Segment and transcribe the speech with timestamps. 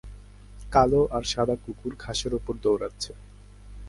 [0.71, 3.11] কালো আর সাদা কুকুর ঘাসের উপর দৌড়াচ্ছে